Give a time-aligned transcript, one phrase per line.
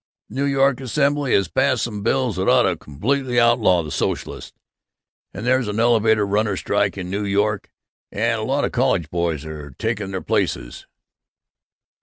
[0.31, 4.51] New York Assembly has passed some bills that ought to completely outlaw the socialists!
[5.31, 7.69] And there's an elevator runners' strike in New York
[8.11, 10.87] and a lot of college boys are taking their places.